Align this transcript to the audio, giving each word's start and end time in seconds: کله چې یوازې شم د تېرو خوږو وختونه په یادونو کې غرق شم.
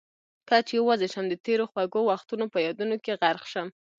کله 0.47 0.61
چې 0.67 0.73
یوازې 0.79 1.07
شم 1.13 1.25
د 1.29 1.35
تېرو 1.45 1.65
خوږو 1.71 2.01
وختونه 2.11 2.45
په 2.53 2.57
یادونو 2.65 2.95
کې 3.03 3.17
غرق 3.21 3.45
شم. 3.53 3.67